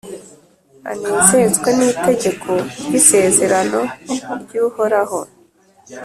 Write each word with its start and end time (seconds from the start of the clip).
anezezwe 0.91 1.69
n’Itegeko 1.77 2.51
ry’Isezerano 2.83 3.81
ry’Uhoraho. 4.43 5.19